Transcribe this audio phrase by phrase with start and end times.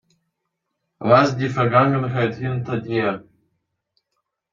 [0.99, 3.23] Lass die Vergangenheit hinter dir.